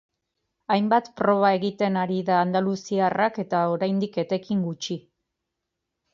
Hainbat 0.75 1.09
probra 1.19 1.51
egiten 1.57 1.99
ari 2.05 2.17
da 2.31 2.39
andaluziarrak 2.47 3.39
eta 3.45 3.61
oraindik 3.75 4.19
etekin 4.25 4.67
gutxi. 4.71 5.01